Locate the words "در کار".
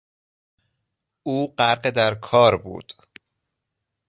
1.89-2.57